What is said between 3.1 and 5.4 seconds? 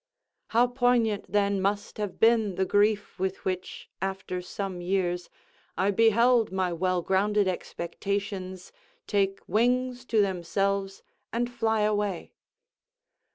with which, after some years,